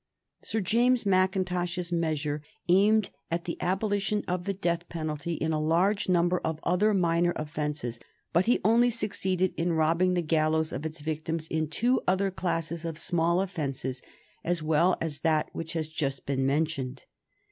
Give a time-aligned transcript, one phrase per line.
[0.41, 6.09] Sir James Mackintosh's measure aimed at the abolition of the death penalty in a large
[6.09, 7.99] number of other minor offences,
[8.33, 12.83] but he only succeeded in robbing the gallows of its victims in two other classes
[12.83, 14.01] of small offences
[14.43, 17.05] as well as that which has just been mentioned.